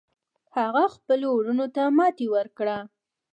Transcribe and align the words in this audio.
هغه 0.57 0.83
خپلو 0.95 1.27
وروڼو 1.33 1.65
ته 1.75 1.83
ماتې 1.97 2.27
ورکړه. 2.35 2.77